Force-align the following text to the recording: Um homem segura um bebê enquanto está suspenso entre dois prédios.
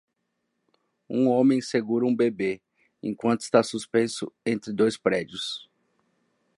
Um 1.07 1.27
homem 1.29 1.61
segura 1.61 2.07
um 2.07 2.15
bebê 2.15 2.59
enquanto 3.03 3.41
está 3.41 3.61
suspenso 3.61 4.33
entre 4.43 4.73
dois 4.73 4.97
prédios. 4.97 5.69